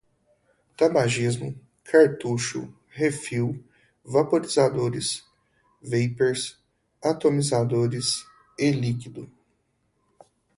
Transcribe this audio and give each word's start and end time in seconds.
tabagismo, 0.75 1.53
cartucho, 1.83 2.61
refil, 2.89 3.63
vaporizador, 4.07 4.93
vapers, 5.79 6.57
atomizador, 7.03 7.91
e-líquido 8.57 9.31